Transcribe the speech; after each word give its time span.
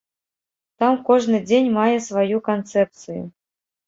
Там 0.83 0.95
кожны 1.09 1.41
дзень 1.49 1.69
мае 1.75 1.97
сваю 2.05 2.37
канцэпцыю. 2.49 3.23